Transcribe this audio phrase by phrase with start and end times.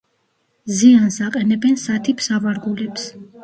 [0.77, 3.09] ზიანს აყენებენ სათიბ სავარგულებს.